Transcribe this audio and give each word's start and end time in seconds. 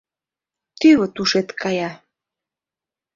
Тӱвыт 0.79 1.15
ушет 1.21 1.49
кая! 1.61 1.91